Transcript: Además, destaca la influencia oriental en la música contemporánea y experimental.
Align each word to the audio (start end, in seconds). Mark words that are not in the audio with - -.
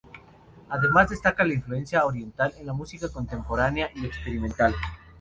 Además, 0.69 1.11
destaca 1.11 1.43
la 1.45 1.53
influencia 1.53 2.03
oriental 2.07 2.51
en 2.57 2.65
la 2.65 2.73
música 2.73 3.07
contemporánea 3.11 3.91
y 3.93 4.07
experimental. 4.07 4.73